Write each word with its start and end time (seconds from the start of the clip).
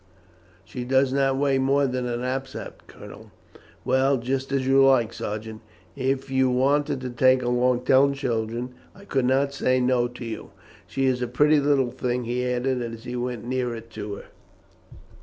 She 0.65 0.83
does 0.83 1.13
not 1.13 1.37
weigh 1.37 1.59
more 1.59 1.85
than 1.85 2.07
a 2.07 2.17
knapsack, 2.17 2.87
Colonel." 2.87 3.29
"Well; 3.85 4.17
just 4.17 4.51
as 4.51 4.65
you 4.65 4.83
like, 4.83 5.13
Sergeant. 5.13 5.61
If 5.95 6.31
you 6.31 6.49
wanted 6.49 6.99
to 7.01 7.11
take 7.11 7.43
along 7.43 7.81
ten 7.81 8.15
children 8.15 8.73
I 8.95 9.05
could 9.05 9.25
not 9.25 9.53
say 9.53 9.79
no 9.79 10.07
to 10.07 10.25
you. 10.25 10.49
She 10.87 11.05
is 11.05 11.21
a 11.21 11.27
pretty 11.27 11.59
little 11.59 11.91
thing," 11.91 12.23
he 12.23 12.43
added, 12.43 12.81
as 12.81 13.03
he 13.03 13.15
went 13.15 13.45
nearer 13.45 13.79
to 13.79 14.13
her. 14.15 14.25